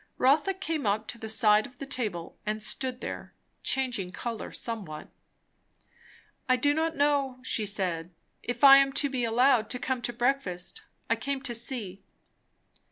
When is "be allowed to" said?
9.11-9.77